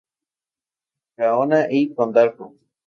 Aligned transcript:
Gaona 1.17 1.67
y 1.69 1.93
Condarco. 1.93 2.55